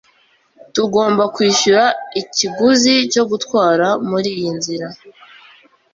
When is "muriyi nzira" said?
4.09-4.87